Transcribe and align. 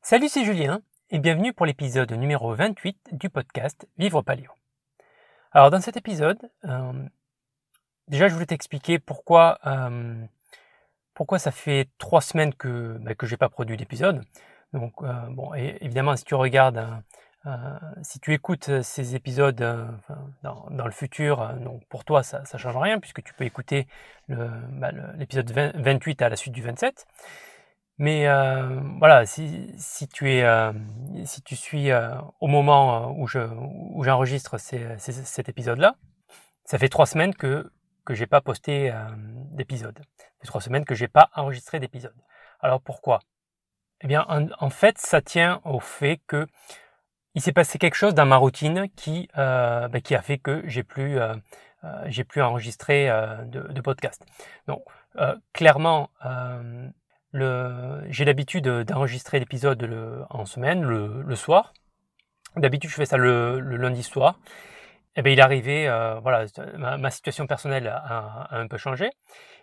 Salut, 0.00 0.28
c'est 0.28 0.44
Julien 0.44 0.80
et 1.10 1.18
bienvenue 1.18 1.52
pour 1.52 1.66
l'épisode 1.66 2.10
numéro 2.12 2.54
28 2.54 3.08
du 3.12 3.28
podcast 3.28 3.86
Vivre 3.98 4.22
Paléo. 4.22 4.50
Alors 5.52 5.70
dans 5.70 5.80
cet 5.80 5.98
épisode, 5.98 6.38
euh, 6.64 6.92
déjà 8.06 8.28
je 8.28 8.32
voulais 8.32 8.46
t'expliquer 8.46 8.98
pourquoi 9.00 9.58
euh, 9.66 10.14
pourquoi 11.12 11.38
ça 11.38 11.50
fait 11.50 11.88
trois 11.98 12.22
semaines 12.22 12.54
que 12.54 12.96
bah, 13.00 13.12
j'ai 13.20 13.36
pas 13.36 13.50
produit 13.50 13.76
d'épisode. 13.76 14.22
Donc 14.72 14.94
euh, 15.02 15.54
évidemment 15.80 16.16
si 16.16 16.24
tu 16.24 16.34
regardes, 16.36 16.86
si 18.02 18.20
tu 18.20 18.32
écoutes 18.32 18.82
ces 18.82 19.14
épisodes 19.14 19.56
dans, 20.42 20.84
le 20.84 20.92
futur, 20.92 21.54
donc 21.54 21.84
pour 21.88 22.04
toi 22.04 22.22
ça 22.22 22.44
ça 22.46 22.56
change 22.56 22.76
rien 22.76 22.98
puisque 22.98 23.22
tu 23.22 23.34
peux 23.34 23.44
écouter 23.44 23.88
bah, 24.28 24.90
l'épisode 25.16 25.50
28 25.50 26.22
à 26.22 26.28
la 26.30 26.36
suite 26.36 26.54
du 26.54 26.62
27. 26.62 27.06
Mais 27.98 28.28
euh, 28.28 28.80
voilà, 28.98 29.26
si, 29.26 29.72
si, 29.76 30.06
tu 30.06 30.32
es, 30.32 30.44
euh, 30.44 30.72
si 31.24 31.42
tu 31.42 31.56
suis 31.56 31.90
euh, 31.90 32.14
au 32.40 32.46
moment 32.46 33.10
où 33.18 33.26
je 33.26 33.40
où 33.40 34.04
j'enregistre 34.04 34.56
cet 34.58 35.48
épisode-là, 35.48 35.96
ça 36.64 36.78
fait 36.78 36.88
trois 36.88 37.06
semaines 37.06 37.34
que 37.34 37.72
que 38.04 38.14
j'ai 38.14 38.26
pas 38.26 38.40
posté 38.40 38.92
d'épisode. 39.52 39.98
Ça 40.40 40.46
trois 40.46 40.60
semaines 40.60 40.84
que 40.84 40.94
j'ai 40.94 41.08
pas 41.08 41.30
enregistré 41.34 41.80
d'épisode. 41.80 42.14
Alors 42.60 42.80
pourquoi? 42.80 43.18
Eh 44.00 44.06
bien, 44.06 44.24
en, 44.28 44.46
en, 44.60 44.70
fait, 44.70 44.96
ça 44.98 45.20
tient 45.20 45.60
au 45.64 45.80
fait 45.80 46.20
que 46.26 46.46
il 47.34 47.42
s'est 47.42 47.52
passé 47.52 47.78
quelque 47.78 47.96
chose 47.96 48.14
dans 48.14 48.26
ma 48.26 48.36
routine 48.36 48.88
qui 48.96 49.28
ben, 49.34 50.00
qui 50.02 50.14
a 50.14 50.22
fait 50.22 50.38
que 50.38 50.62
j'ai 50.66 50.84
plus 50.84 51.18
j'ai 52.06 52.24
plus 52.24 52.42
enregistré 52.42 53.08
de, 53.46 53.60
de, 53.60 53.80
podcast. 53.80 54.24
Donc 54.68 54.84
clairement 55.52 56.10
j'ai 57.32 58.24
l'habitude 58.24 58.68
d'enregistrer 58.68 59.38
l'épisode 59.38 60.26
en 60.30 60.44
semaine, 60.44 60.82
le, 60.82 61.36
soir. 61.36 61.72
D'habitude, 62.56 62.90
je 62.90 62.94
fais 62.94 63.06
ça 63.06 63.16
le, 63.16 63.60
lundi 63.60 64.02
soir. 64.02 64.38
Eh 65.16 65.22
bien, 65.22 65.32
il 65.32 65.40
arrivé, 65.40 65.88
euh, 65.88 66.20
voilà, 66.20 66.46
ma, 66.76 67.10
situation 67.10 67.46
personnelle 67.46 67.88
a, 67.88 68.48
un 68.52 68.68
peu 68.68 68.76
changé. 68.76 69.10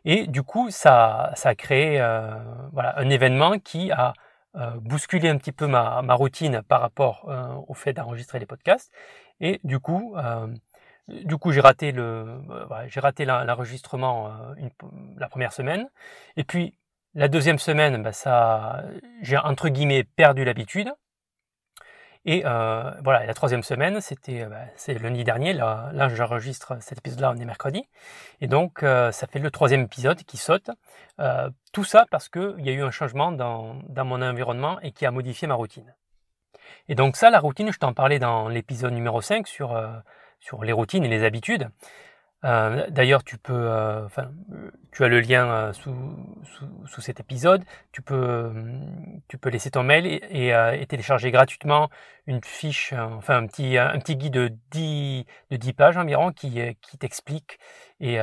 Et 0.03 0.27
du 0.27 0.44
coup, 0.44 0.69
ça, 0.69 1.31
ça 1.35 1.49
a 1.49 1.55
créé 1.55 1.99
euh, 2.02 2.35
voilà, 2.73 2.99
un 2.99 3.09
événement 3.09 3.57
qui 3.59 3.91
a 3.91 4.13
euh, 4.55 4.72
bousculé 4.81 5.29
un 5.29 5.38
petit 5.38 5.53
peu 5.53 5.67
ma, 5.67 6.02
ma 6.02 6.13
routine 6.13 6.61
par 6.67 6.81
rapport 6.81 7.29
au 7.67 7.73
fait 7.73 7.94
d'enregistrer 7.94 8.39
les 8.39 8.45
podcasts. 8.45 8.91
Et 9.39 9.59
du 9.63 9.79
coup, 9.79 10.16
du 11.07 11.38
coup, 11.38 11.52
j'ai 11.52 11.61
raté 11.61 11.91
le, 11.91 12.41
j'ai 12.88 13.00
raté 13.00 13.25
l'enregistrement 13.25 14.31
la 15.17 15.29
première 15.29 15.53
semaine. 15.53 15.89
Et 16.38 16.44
puis, 16.44 16.75
la 17.16 17.27
deuxième 17.30 17.59
semaine, 17.59 18.03
bah, 18.03 18.83
j'ai 19.21 19.38
entre 19.38 19.69
guillemets 19.69 20.03
perdu 20.03 20.44
l'habitude. 20.44 20.91
Et 22.27 22.41
euh, 22.44 22.91
voilà, 23.03 23.25
la 23.25 23.33
troisième 23.35 23.61
semaine, 23.61 24.02
c'était 24.02 24.45
bah, 24.45 24.57
c'est 24.75 24.95
lundi 24.95 25.23
dernier. 25.23 25.53
Là, 25.53 26.09
j'enregistre 26.09 26.77
cet 26.81 26.97
épisode-là, 26.97 27.31
on 27.35 27.39
est 27.39 27.45
mercredi. 27.45 27.88
Et 28.41 28.47
donc, 28.47 28.83
euh, 28.83 29.11
ça 29.11 29.27
fait 29.27 29.39
le 29.39 29.52
troisième 29.52 29.81
épisode 29.81 30.23
qui 30.23 30.38
saute. 30.38 30.72
Euh, 31.19 31.49
tout 31.72 31.83
ça 31.83 32.05
parce 32.09 32.27
qu'il 32.27 32.55
y 32.59 32.69
a 32.69 32.73
eu 32.73 32.81
un 32.81 32.91
changement 32.91 33.31
dans, 33.31 33.75
mon 34.03 34.22
environnement 34.22 34.79
et 34.81 34.91
qui 34.91 35.05
a 35.05 35.11
modifié 35.11 35.47
ma 35.47 35.53
routine. 35.53 35.94
Et 36.89 36.95
donc 36.95 37.16
ça, 37.16 37.29
la 37.29 37.39
routine, 37.39 37.72
je 37.72 37.77
t'en 37.77 37.94
parlais 37.94 38.19
dans 38.19 38.50
l'épisode 38.50 38.94
numéro 38.94 39.22
5 39.22 39.47
sur, 39.47 39.73
euh, 39.73 39.88
sur 40.39 40.63
les 40.63 40.73
routines 40.73 41.05
et 41.05 41.07
les 41.07 41.23
habitudes. 41.23 41.69
Euh, 42.44 42.88
d'ailleurs, 42.89 43.23
tu 43.23 43.38
peux, 43.38 43.53
euh, 43.53 44.08
tu 44.91 45.03
as 45.03 45.08
le 45.08 45.19
lien 45.19 45.47
euh, 45.50 45.73
sous, 45.73 45.95
sous, 46.86 47.02
cet 47.02 47.19
épisode. 47.19 47.64
Tu 47.91 48.02
peux, 48.02 48.52
tu 49.28 49.38
peux 49.38 49.50
laisser 49.50 49.72
ton 49.72 49.83
mail 49.83 50.05
et, 50.05 50.86
télécharger 50.88 51.31
gratuitement 51.31 51.89
une 52.28 52.44
fiche, 52.44 52.94
enfin 52.94 53.38
un 53.38 53.47
petit, 53.47 53.78
un 53.78 53.97
petit 54.00 54.16
guide 54.16 54.33
de 54.33 54.53
10, 54.72 55.25
de 55.52 55.58
10 55.58 55.73
pages 55.73 55.97
environ 55.97 56.31
qui, 56.31 56.59
qui 56.81 56.97
t'explique 56.97 57.58
et, 58.00 58.19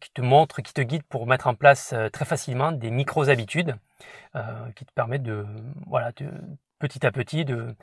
qui 0.00 0.10
te 0.12 0.20
montre, 0.22 0.60
qui 0.62 0.72
te 0.72 0.80
guide 0.80 1.02
pour 1.04 1.26
mettre 1.26 1.46
en 1.46 1.54
place 1.54 1.94
très 2.12 2.24
facilement 2.24 2.72
des 2.72 2.90
micro 2.90 3.28
habitudes 3.28 3.76
qui 4.76 4.84
te 4.84 4.92
permettent 4.92 5.22
de, 5.22 5.46
voilà, 5.86 6.12
de, 6.12 6.30
petit 6.78 7.04
à 7.06 7.10
petit 7.10 7.44
de, 7.44 7.74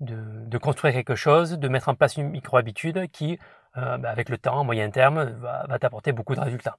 de, 0.00 0.16
de 0.46 0.58
construire 0.58 0.94
quelque 0.94 1.14
chose, 1.14 1.58
de 1.58 1.68
mettre 1.68 1.88
en 1.88 1.94
place 1.94 2.16
une 2.16 2.30
micro 2.30 2.56
habitude 2.56 3.10
qui 3.10 3.38
euh, 3.76 3.98
bah, 3.98 4.10
avec 4.10 4.28
le 4.28 4.38
temps, 4.38 4.64
moyen 4.64 4.90
terme, 4.90 5.24
va, 5.40 5.78
t'apporter 5.78 6.12
beaucoup 6.12 6.34
de 6.34 6.40
résultats. 6.40 6.78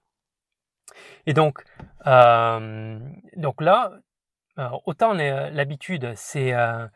Et 1.25 1.33
donc, 1.33 1.63
euh, 2.05 2.99
donc 3.35 3.61
là, 3.61 3.91
autant 4.85 5.13
l'habitude, 5.13 6.13
c'est 6.15 6.53
euh, 6.53 6.87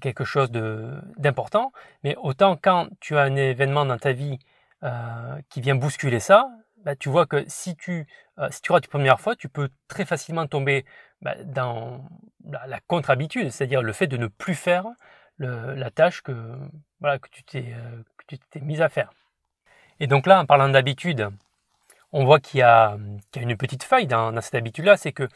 quelque 0.00 0.24
chose 0.24 0.50
d'important, 0.50 1.72
mais 2.04 2.16
autant 2.16 2.56
quand 2.56 2.88
tu 3.00 3.16
as 3.16 3.22
un 3.22 3.36
événement 3.36 3.86
dans 3.86 3.98
ta 3.98 4.12
vie 4.12 4.38
euh, 4.82 5.40
qui 5.48 5.60
vient 5.60 5.74
bousculer 5.74 6.20
ça, 6.20 6.50
bah, 6.84 6.94
tu 6.96 7.08
vois 7.08 7.26
que 7.26 7.44
si 7.48 7.76
tu, 7.76 8.06
euh, 8.38 8.48
si 8.50 8.60
tu 8.60 8.72
rates 8.72 8.86
une 8.86 8.90
première 8.90 9.20
fois, 9.20 9.34
tu 9.36 9.48
peux 9.48 9.70
très 9.88 10.04
facilement 10.04 10.46
tomber 10.46 10.84
bah, 11.22 11.34
dans 11.44 12.04
la, 12.44 12.66
la 12.66 12.80
contre-habitude, 12.80 13.50
c'est-à-dire 13.50 13.82
le 13.82 13.92
fait 13.92 14.06
de 14.06 14.16
ne 14.16 14.26
plus 14.26 14.54
faire 14.54 14.86
la 15.38 15.90
tâche 15.90 16.22
que, 16.22 16.32
voilà, 17.00 17.18
que 17.18 17.28
tu 17.28 17.44
t'es 17.44 18.60
mise 18.60 18.80
à 18.80 18.88
faire. 18.88 19.12
Et 20.00 20.06
donc 20.06 20.26
là, 20.26 20.40
en 20.40 20.46
parlant 20.46 20.68
d'habitude, 20.68 21.28
on 22.12 22.24
voit 22.24 22.40
qu'il 22.40 22.60
y, 22.60 22.62
a 22.62 22.96
une 23.36 23.56
petite 23.56 23.84
faille 23.84 24.06
dans, 24.06 24.38
cette 24.40 24.54
habitude-là, 24.54 24.96
c'est 24.96 25.12
que 25.12 25.28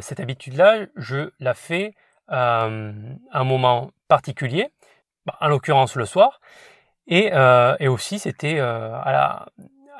cette 0.00 0.20
habitude-là, 0.20 0.86
je 0.96 1.30
la 1.40 1.54
fais 1.54 1.94
euh, 2.30 2.92
à 3.32 3.40
un 3.40 3.44
moment 3.44 3.90
particulier, 4.08 4.70
bah, 5.26 5.36
en 5.40 5.48
l'occurrence 5.48 5.96
le 5.96 6.06
soir, 6.06 6.40
et, 7.06 7.30
euh, 7.32 7.76
aussi 7.90 8.18
c'était 8.18 8.58
euh, 8.58 8.94
à, 8.94 9.42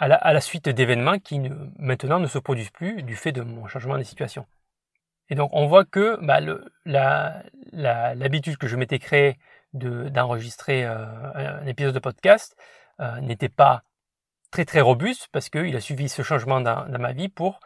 la, 0.09 0.41
suite 0.41 0.69
d'événements 0.69 1.19
qui 1.19 1.41
maintenant 1.79 2.21
ne 2.21 2.27
se 2.27 2.39
produisent 2.39 2.71
plus 2.71 3.03
du 3.03 3.17
fait 3.17 3.33
de 3.33 3.43
mon 3.43 3.67
changement 3.67 3.99
de 3.99 4.03
situation. 4.05 4.47
Et 5.29 5.35
donc 5.35 5.51
on 5.53 5.67
voit 5.67 5.85
que 5.85 6.19
bah, 6.25 6.41
l'habitude 7.73 8.57
que 8.57 8.67
je 8.67 8.77
m'étais 8.77 8.99
créée 8.99 9.39
d'enregistrer 9.73 10.85
euh, 10.85 11.05
un 11.63 11.67
épisode 11.67 11.95
de 11.95 11.99
podcast, 11.99 12.57
euh, 13.01 13.21
n'était 13.21 13.49
pas 13.49 13.83
très 14.51 14.65
très 14.65 14.81
robuste 14.81 15.29
parce 15.33 15.49
qu'il 15.49 15.75
a 15.75 15.81
suivi 15.81 16.09
ce 16.09 16.23
changement 16.23 16.61
dans, 16.61 16.87
ma 16.99 17.13
vie 17.13 17.29
pour 17.29 17.61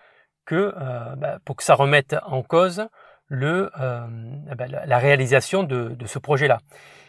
que, 0.45 0.75
euh, 0.77 1.17
bah, 1.17 1.39
pour 1.45 1.57
que 1.57 1.63
ça 1.63 1.75
remette 1.75 2.17
en 2.27 2.43
cause 2.43 2.87
le, 3.27 3.71
euh, 3.81 4.07
bah, 4.55 4.67
la 4.69 4.99
réalisation 4.99 5.63
de, 5.63 5.97
ce 6.07 6.19
projet-là. 6.19 6.61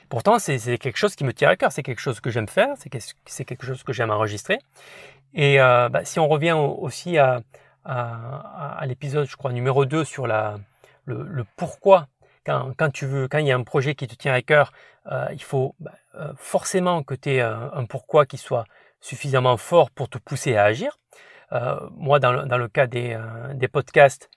Pourtant, 0.09 0.39
c'est 0.39 0.77
quelque 0.77 0.97
chose 0.97 1.15
qui 1.15 1.23
me 1.23 1.33
tient 1.33 1.49
à 1.49 1.55
cœur, 1.55 1.71
c'est 1.71 1.83
quelque 1.83 1.99
chose 1.99 2.19
que 2.19 2.29
j'aime 2.29 2.47
faire, 2.47 2.75
c'est 2.77 3.45
quelque 3.45 3.65
chose 3.65 3.83
que 3.83 3.91
j'aime 3.91 4.11
enregistrer. 4.11 4.59
Et 5.33 5.57
bah, 5.57 6.05
si 6.05 6.19
on 6.19 6.27
revient 6.27 6.53
aussi 6.53 7.17
à, 7.17 7.41
l'épisode, 8.85 9.27
je 9.27 9.35
crois, 9.35 9.51
numéro 9.51 9.85
2 9.85 10.05
sur 10.05 10.27
la, 10.27 10.57
le 11.05 11.43
pourquoi 11.57 12.07
quand, 12.45 12.91
tu 12.93 13.05
veux, 13.05 13.27
quand 13.27 13.39
il 13.39 13.47
y 13.47 13.51
a 13.51 13.55
un 13.55 13.63
projet 13.63 13.95
qui 13.95 14.07
te 14.07 14.15
tient 14.15 14.33
à 14.33 14.41
cœur, 14.41 14.71
euh, 15.11 15.27
il 15.31 15.41
faut 15.41 15.75
bah, 15.79 15.93
euh, 16.15 16.31
forcément 16.37 17.03
que 17.03 17.15
tu 17.15 17.31
aies 17.31 17.41
un, 17.41 17.85
pourquoi 17.85 18.25
qui 18.25 18.37
soit 18.37 18.65
suffisamment 19.01 19.57
fort 19.57 19.91
pour 19.91 20.09
te 20.09 20.17
pousser 20.17 20.55
à 20.55 20.63
agir. 20.63 20.97
Euh, 21.51 21.79
moi, 21.91 22.19
dans 22.19 22.31
le, 22.31 22.67
cas 22.67 22.87
des, 22.87 23.13
euh, 23.13 23.67
podcasts, 23.71 24.29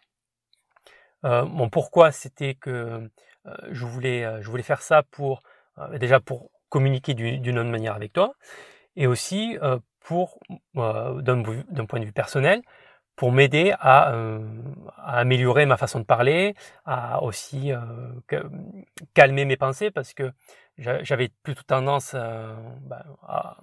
euh, 1.24 1.44
mon 1.44 1.68
pourquoi 1.68 2.12
c'était 2.12 2.54
que 2.54 3.10
je 3.70 3.86
voulais, 3.86 4.42
je 4.42 4.50
voulais 4.50 4.62
faire 4.62 4.82
ça 4.82 5.02
pour 5.10 5.42
déjà 5.94 6.20
pour 6.20 6.50
communiquer 6.68 7.14
d'une 7.14 7.58
autre 7.58 7.70
manière 7.70 7.94
avec 7.94 8.12
toi, 8.12 8.34
et 8.94 9.06
aussi 9.06 9.56
pour 10.00 10.38
d'un 10.74 11.86
point 11.86 12.00
de 12.00 12.04
vue 12.04 12.12
personnel, 12.12 12.60
pour 13.18 13.32
m'aider 13.32 13.74
à, 13.80 14.12
euh, 14.12 14.38
à, 14.96 15.18
améliorer 15.18 15.66
ma 15.66 15.76
façon 15.76 15.98
de 15.98 16.04
parler, 16.04 16.54
à 16.86 17.20
aussi 17.24 17.72
euh, 17.72 17.80
calmer 19.12 19.44
mes 19.44 19.56
pensées 19.56 19.90
parce 19.90 20.14
que 20.14 20.32
j'avais 20.78 21.28
plutôt 21.42 21.64
tendance 21.64 22.12
euh, 22.14 22.54
bah, 22.82 23.04
à, 23.26 23.58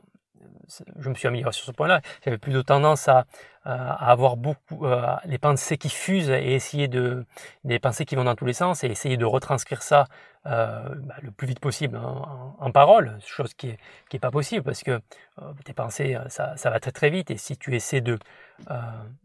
je 0.98 1.10
me 1.10 1.16
suis 1.16 1.28
amélioré 1.28 1.54
sur 1.54 1.66
ce 1.66 1.72
point-là, 1.72 2.02
j'avais 2.24 2.38
plutôt 2.38 2.64
tendance 2.64 3.08
à, 3.08 3.26
avoir 3.64 4.38
beaucoup 4.38 4.86
euh, 4.86 5.16
les 5.26 5.40
pensées 5.40 5.80
qui 5.80 5.90
fusent 5.90 6.30
et 6.30 6.54
essayer 6.54 6.88
de 6.88 7.26
des 7.64 7.80
pensées 7.80 8.06
qui 8.06 8.16
vont 8.16 8.24
dans 8.24 8.36
tous 8.36 8.46
les 8.46 8.54
sens 8.54 8.84
et 8.84 8.88
essayer 8.88 9.18
de 9.18 9.26
retranscrire 9.26 9.82
ça 9.82 10.06
euh, 10.46 10.88
bah, 11.00 11.16
le 11.24 11.32
plus 11.32 11.48
vite 11.48 11.60
possible 11.60 11.98
en, 11.98 12.72
parole, 12.72 13.18
chose 13.26 13.56
qui 13.56 13.70
est 13.70 13.80
qui 14.08 14.18
est 14.18 14.20
pas 14.20 14.30
possible 14.30 14.64
parce 14.64 14.84
que 14.84 14.92
euh, 14.92 15.54
tes 15.64 15.74
pensées 15.74 16.16
ça, 16.30 16.56
ça 16.58 16.70
va 16.70 16.80
très 16.80 16.92
très 16.92 17.10
vite 17.10 17.32
et 17.32 17.38
si 17.38 17.58
tu 17.58 17.76
essaies 17.76 18.02
de 18.02 18.20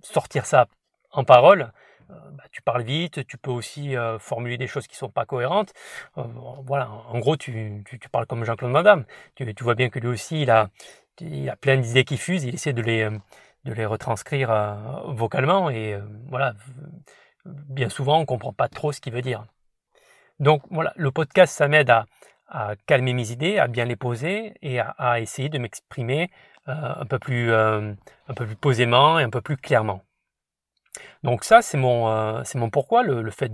sortir 0.02 0.46
ça 0.46 0.68
en 1.10 1.24
parole, 1.24 1.70
bah, 2.08 2.44
tu 2.50 2.62
parles 2.62 2.82
vite, 2.82 3.26
tu 3.26 3.36
peux 3.36 3.50
aussi 3.50 3.94
formuler 4.18 4.56
des 4.56 4.66
choses 4.66 4.86
qui 4.86 4.96
sont 4.96 5.10
pas 5.10 5.26
cohérentes. 5.26 5.72
voilà, 6.16 6.90
en 6.90 7.18
gros, 7.18 7.36
tu, 7.36 7.82
tu, 7.86 7.98
tu 7.98 8.08
parles 8.08 8.26
comme 8.26 8.44
Jean-Claude 8.44 8.72
Madame. 8.72 9.04
Tu, 9.34 9.54
tu, 9.54 9.64
vois 9.64 9.74
bien 9.74 9.90
que 9.90 9.98
lui 10.00 10.08
aussi, 10.08 10.42
il 10.42 10.50
a, 10.50 10.70
il 11.20 11.48
a 11.48 11.56
plein 11.56 11.76
d'idées 11.76 12.04
qui 12.04 12.16
fusent, 12.16 12.44
il 12.44 12.54
essaie 12.54 12.72
de 12.72 12.82
les, 12.82 13.02
euh, 13.02 13.88
retranscrire 13.88 14.50
euh, 14.50 14.74
vocalement 15.08 15.70
et 15.70 15.94
euh, 15.94 16.02
voilà, 16.28 16.54
bien 17.44 17.88
souvent 17.88 18.18
on 18.18 18.26
comprend 18.26 18.52
pas 18.52 18.68
trop 18.68 18.92
ce 18.92 19.00
qu'il 19.00 19.12
veut 19.12 19.22
dire. 19.22 19.44
Donc 20.38 20.62
voilà, 20.70 20.92
le 20.96 21.10
podcast, 21.10 21.54
ça 21.54 21.68
m'aide 21.68 21.90
à, 21.90 22.06
calmer 22.86 23.12
mes 23.12 23.30
idées, 23.30 23.58
à 23.58 23.68
bien 23.68 23.84
les 23.84 23.94
poser 23.96 24.54
et 24.62 24.80
à, 24.80 25.20
essayer 25.20 25.48
de 25.48 25.58
m'exprimer 25.58 26.30
un, 26.66 27.06
peu 27.06 27.18
plus, 27.20 27.52
posément 28.60 29.20
et 29.20 29.22
un 29.22 29.30
peu 29.30 29.40
plus 29.40 29.56
clairement. 29.56 30.02
Donc 31.22 31.44
ça, 31.44 31.62
c'est 31.62 31.76
mon, 31.76 32.42
mon 32.56 32.70
pourquoi, 32.70 33.04
le, 33.04 33.22
le 33.22 33.30
fait 33.30 33.52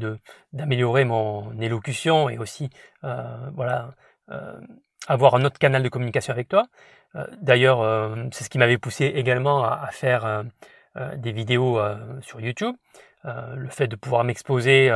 d'améliorer 0.55 1.05
mon 1.05 1.61
élocution 1.61 2.31
et 2.31 2.39
aussi 2.39 2.71
voilà, 3.03 3.95
avoir 5.09 5.35
un 5.35 5.45
autre 5.45 5.59
canal 5.59 5.83
de 5.83 5.89
communication 5.89 6.33
avec 6.33 6.49
toi. 6.49 6.67
Euh, 7.15 7.27
d'ailleurs, 7.41 7.81
euh, 7.81 8.15
c'est 8.33 8.45
ce 8.45 8.51
qui 8.51 8.59
m'avait 8.59 8.79
poussé 8.79 9.07
également 9.07 9.65
à, 9.65 9.89
faire 9.91 10.25
euh, 10.25 11.17
des 11.17 11.33
vidéos 11.33 11.81
sur 12.21 12.41
YouTube. 12.41 12.75
le 13.25 13.69
fait 13.69 13.89
de 13.89 13.97
pouvoir 13.97 14.25
m'exposer 14.25 14.91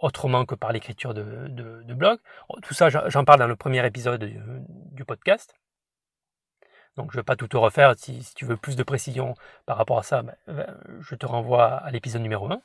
autrement 0.00 0.44
que 0.44 0.54
par 0.54 0.72
l'écriture 0.72 1.14
de, 1.14 1.92
blog. 1.94 2.18
Tout 2.62 2.74
ça, 2.74 2.88
j'en 2.88 3.24
parle 3.24 3.38
dans 3.40 3.46
le 3.46 3.56
premier 3.56 3.84
épisode 3.86 4.24
du, 4.24 5.04
podcast. 5.04 5.54
Donc 6.96 7.12
je 7.12 7.16
ne 7.16 7.20
vais 7.20 7.24
pas 7.24 7.36
tout 7.36 7.48
te 7.48 7.56
refaire. 7.56 7.94
Si, 7.96 8.32
tu 8.34 8.44
veux 8.44 8.56
plus 8.56 8.76
de 8.76 8.82
précision 8.82 9.34
par 9.66 9.76
rapport 9.76 9.98
à 9.98 10.02
ça, 10.02 10.22
ben, 10.22 10.34
ben, 10.46 10.74
je 11.00 11.14
te 11.14 11.26
renvoie 11.26 11.66
à 11.66 11.90
l'épisode 11.90 12.22
numéro 12.22 12.50
1. 12.50 12.60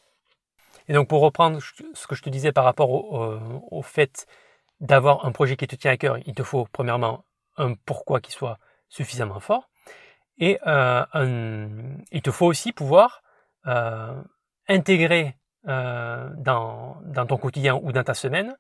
Et 0.88 0.94
donc 0.94 1.08
pour 1.10 1.22
reprendre 1.22 1.60
ce 1.62 2.08
que 2.08 2.16
je 2.16 2.22
te 2.22 2.30
disais 2.30 2.52
par 2.52 2.64
rapport 2.64 2.90
au 2.90 3.82
fait 3.82 4.28
d'avoir 4.80 5.26
un 5.26 5.32
projet 5.32 5.58
qui 5.58 5.68
te 5.68 5.76
tient 5.76 5.92
à 5.92 5.98
cœur, 5.98 6.18
il 6.26 6.34
te 6.34 6.44
faut 6.44 6.68
premièrement 6.72 7.26
un 7.58 7.74
pourquoi 7.86 8.20
qui 8.20 8.32
soit 8.32 8.60
suffisamment 8.90 9.40
fort. 9.40 9.70
Et 10.38 10.60
euh, 10.66 11.06
il 12.12 12.22
te 12.22 12.32
faut 12.32 12.46
aussi 12.46 12.72
pouvoir 12.72 13.24
euh, 13.68 14.22
intégrer 14.68 15.38
euh, 15.68 16.30
dans, 16.38 17.02
ton 17.28 17.38
quotidien 17.38 17.80
ou 17.82 17.92
dans 17.92 18.04
ta 18.04 18.14
semaine 18.14 18.56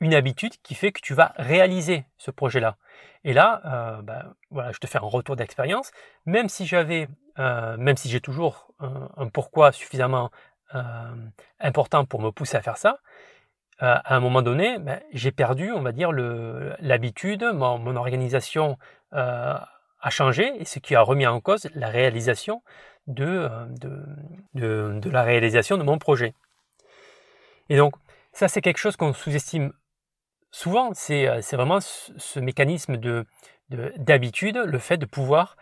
une 0.00 0.12
habitude 0.12 0.52
qui 0.62 0.74
fait 0.74 0.92
que 0.92 1.00
tu 1.00 1.14
vas 1.14 1.32
réaliser 1.36 2.04
ce 2.18 2.30
projet-là. 2.30 2.76
Et 3.24 3.32
là, 3.32 4.02
ben, 4.02 4.34
voilà, 4.50 4.70
je 4.72 4.76
te 4.76 4.86
fais 4.86 4.98
un 4.98 5.00
retour 5.00 5.34
d'expérience. 5.34 5.92
Même 6.26 6.50
si 6.50 6.66
j'avais, 6.66 7.08
même 7.38 7.96
si 7.96 8.10
j'ai 8.10 8.20
toujours 8.20 8.74
un 8.78 9.28
pourquoi 9.32 9.72
suffisamment 9.72 10.30
important 11.58 12.04
pour 12.04 12.20
me 12.20 12.32
pousser 12.32 12.58
à 12.58 12.60
faire 12.60 12.76
ça, 12.76 12.98
à 13.78 14.16
un 14.16 14.20
moment 14.20 14.42
donné, 14.42 14.78
ben, 14.78 15.00
j'ai 15.12 15.32
perdu, 15.32 15.70
on 15.72 15.82
va 15.82 15.92
dire, 15.92 16.10
l'habitude, 16.12 17.44
mon, 17.52 17.96
organisation 17.96 18.78
euh, 19.12 19.54
a 20.00 20.10
changé, 20.10 20.50
et 20.60 20.64
ce 20.64 20.78
qui 20.78 20.94
a 20.94 21.02
remis 21.02 21.26
en 21.26 21.40
cause 21.40 21.68
la 21.74 21.88
réalisation 21.88 22.62
de, 23.06 23.48
euh, 23.50 24.98
de, 25.00 25.10
la 25.10 25.22
réalisation 25.22 25.76
de 25.76 25.82
mon 25.82 25.98
projet. 25.98 26.34
Et 27.68 27.76
donc, 27.76 27.94
ça, 28.32 28.48
c'est 28.48 28.60
quelque 28.60 28.78
chose 28.78 28.96
qu'on 28.96 29.12
sous-estime 29.12 29.72
souvent, 30.50 30.92
c'est 30.94 31.26
vraiment 31.52 31.80
ce, 31.80 32.40
mécanisme 32.40 32.96
de 32.96 33.26
d'habitude, 33.68 34.56
le 34.58 34.78
fait 34.78 34.96
de 34.96 35.06
pouvoir 35.06 35.56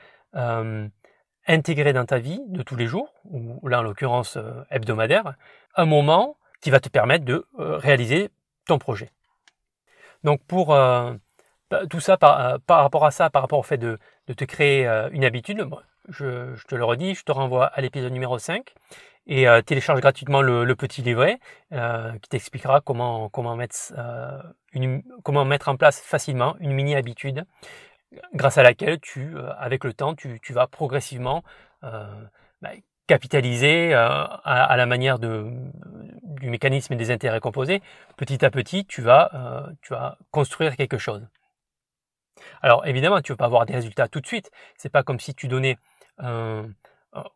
intégrer 1.47 1.95
dans 1.95 2.05
ta 2.05 2.19
vie 2.19 2.43
de 2.49 2.63
tous 2.63 2.77
les 2.77 2.87
jours, 2.87 3.15
ou 3.25 3.67
là 3.67 3.81
en 3.81 3.83
l'occurrence 3.83 4.37
hebdomadaire, 4.71 5.35
un 5.75 5.87
moment 5.87 6.37
qui 6.65 6.71
va 6.71 6.81
te 6.81 6.89
permettre 6.89 7.27
de 7.27 7.47
euh, 7.59 7.77
réaliser 7.77 8.31
ton 8.67 8.79
projet. 8.79 9.11
Donc 10.25 10.43
pour 10.45 10.75
euh, 10.75 11.13
bah, 11.71 11.87
tout 11.91 12.01
ça, 12.01 12.15
euh, 12.15 12.59
par, 12.67 12.83
rapport 12.83 13.05
à 13.05 13.11
ça, 13.11 13.29
par 13.29 13.43
rapport 13.43 13.59
au 13.59 13.63
fait 13.63 13.77
de, 13.77 13.99
te 14.35 14.45
créer 14.45 14.87
une 15.13 15.27
habitude, 15.27 15.69
je, 16.09 16.57
te 16.67 16.75
le 16.75 16.85
redis, 16.85 17.15
je 17.15 17.23
te 17.23 17.33
renvoie 17.33 17.67
à 17.67 17.83
l'épisode 17.83 18.13
numéro 18.13 18.39
5 18.39 18.73
et 19.27 19.47
télécharge 19.67 20.01
gratuitement 20.01 20.41
le, 20.41 20.75
petit 20.75 21.03
livret 21.03 21.39
qui 21.71 22.29
t'expliquera 22.31 22.81
comment, 22.81 23.29
comment, 23.29 23.55
mettre, 23.57 23.93
comment 25.23 25.45
mettre 25.45 25.69
en 25.69 25.77
place 25.77 26.01
facilement 26.01 26.57
une 26.61 26.73
mini-habitude 26.73 27.45
grâce 28.33 28.57
à 28.57 28.63
laquelle 28.63 28.99
tu, 29.01 29.35
avec 29.59 29.85
le 29.85 29.93
temps, 29.93 30.15
tu, 30.15 30.41
vas 30.55 30.67
progressivement 30.67 31.43
bah, 31.83 32.71
capitaliser 33.07 33.95
à, 33.95 34.75
la 34.77 34.87
manière 34.87 35.19
de, 35.19 35.51
du 36.45 36.51
mécanisme 36.51 36.95
des 36.95 37.11
intérêts 37.11 37.41
composés, 37.41 37.83
petit 38.17 38.45
à 38.45 38.51
petit, 38.51 38.85
tu 38.85 39.03
vas, 39.03 39.31
euh, 39.35 39.73
tu 39.83 39.93
vas 39.93 40.19
construire 40.31 40.77
quelque 40.77 40.99
chose. 40.99 41.27
Alors 42.63 42.87
évidemment, 42.87 43.21
tu 43.21 43.33
ne 43.33 43.35
vas 43.35 43.39
pas 43.39 43.45
avoir 43.47 43.67
des 43.67 43.75
résultats 43.75 44.09
tout 44.09 44.21
de 44.21 44.27
suite. 44.27 44.51
C'est 44.77 44.91
pas 44.91 45.03
comme 45.03 45.21
si 45.21 45.35
tu 45.35 45.49
donnais 45.49 45.79
euh, 46.23 46.67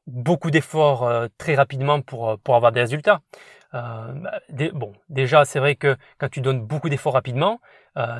beaucoup 0.06 0.50
d'efforts 0.50 1.04
euh, 1.04 1.28
très 1.38 1.54
rapidement 1.54 2.00
pour, 2.02 2.38
pour 2.40 2.56
avoir 2.56 2.72
des 2.72 2.80
résultats. 2.80 3.20
Bah, 3.72 4.40
bon, 4.72 4.94
déjà, 5.10 5.44
c'est 5.44 5.58
vrai 5.58 5.76
que 5.76 5.96
quand 6.16 6.30
tu 6.30 6.40
donnes 6.40 6.62
beaucoup 6.62 6.88
d'efforts 6.88 7.12
rapidement, 7.12 7.60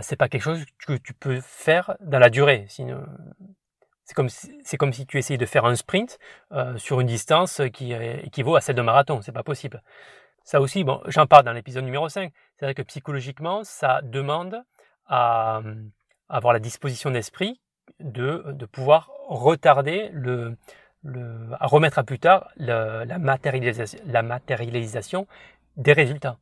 c'est 0.03 0.17
pas 0.17 0.29
quelque 0.29 0.43
chose 0.43 0.63
que 0.87 0.93
tu 0.93 1.15
peux 1.15 1.41
faire 1.41 1.97
dans 2.01 2.19
la 2.19 2.29
durée. 2.29 2.67
C'est 4.09 4.79
comme, 4.79 4.93
si, 4.93 5.07
tu 5.07 5.19
essayais 5.19 5.37
de 5.37 5.45
faire 5.45 5.67
un 5.67 5.77
sprint 5.77 6.19
sur 6.77 7.01
une 7.01 7.07
distance 7.07 7.61
qui 7.75 7.93
équivaut 7.93 8.57
à 8.57 8.63
celle 8.63 8.77
d'un 8.77 8.83
marathon. 8.83 9.21
C'est 9.21 9.33
pas 9.33 9.43
possible. 9.43 9.83
Ça 10.45 10.63
aussi, 10.63 10.83
bon, 10.83 11.03
j'en 11.09 11.27
parle 11.27 11.45
dans 11.45 11.53
l'épisode 11.53 11.85
numéro 11.85 12.09
5. 12.09 12.33
C'est 12.57 12.65
vrai 12.65 12.75
que 12.75 12.81
psychologiquement, 12.81 13.65
ça 13.65 14.01
demande 14.03 14.65
à, 15.07 15.61
avoir 16.31 16.55
la 16.55 16.59
disposition 16.59 17.11
d'esprit 17.11 17.61
de, 18.01 18.65
pouvoir 18.73 19.11
retarder 19.27 20.11
à 21.61 21.67
remettre 21.67 21.99
à 21.99 22.03
plus 22.03 22.19
tard 22.19 22.51
la, 22.57 23.05
matérialisation, 23.19 23.99
la 24.07 24.23
matérialisation 24.23 25.27
des 25.77 25.93
résultats. 25.93 26.39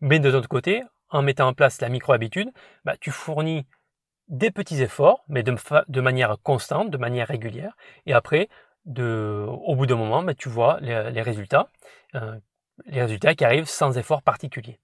Mais 0.00 0.18
de 0.18 0.30
l'autre 0.30 0.48
côté, 0.48 0.82
en 1.10 1.22
mettant 1.22 1.46
en 1.46 1.54
place 1.54 1.80
la 1.80 1.88
micro-habitude, 1.88 2.50
bah, 2.84 2.96
tu 3.00 3.12
fournis 3.12 3.66
des 4.28 4.50
petits 4.50 4.82
efforts, 4.82 5.24
mais 5.28 5.42
de, 5.42 6.00
manière 6.00 6.36
constante, 6.42 6.90
de 6.90 6.98
manière 6.98 7.28
régulière. 7.28 7.76
Et 8.06 8.12
après, 8.12 8.48
au 8.86 9.74
bout 9.76 9.86
d'un 9.86 9.96
moment, 9.96 10.22
bah, 10.22 10.34
tu 10.34 10.48
vois 10.48 10.78
les, 10.80 11.22
résultats 11.22 11.68
euh, 12.14 12.36
les 12.86 13.02
résultats 13.02 13.34
qui 13.34 13.44
arrivent 13.44 13.68
sans 13.68 13.96
effort 13.98 14.22
particulier. 14.22 14.78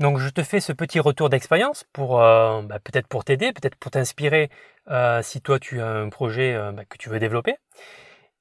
Donc 0.00 0.18
je 0.18 0.28
te 0.28 0.42
fais 0.42 0.60
ce 0.60 0.72
petit 0.72 0.98
retour 0.98 1.28
d'expérience 1.28 1.84
pour 1.92 2.20
euh, 2.20 2.62
bah, 2.62 2.80
peut-être 2.80 3.06
pour 3.06 3.24
t'aider, 3.24 3.52
peut-être 3.52 3.76
pour 3.76 3.92
t'inspirer 3.92 4.50
euh, 4.90 5.22
si 5.22 5.40
toi 5.40 5.58
tu 5.60 5.80
as 5.80 5.88
un 5.88 6.08
projet 6.08 6.56
bah, 6.72 6.84
que 6.84 6.96
tu 6.98 7.08
veux 7.08 7.18
développer. 7.18 7.56